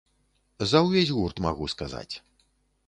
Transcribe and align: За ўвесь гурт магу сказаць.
За 0.71 0.81
ўвесь 0.85 1.13
гурт 1.19 1.37
магу 1.47 1.71
сказаць. 1.77 2.11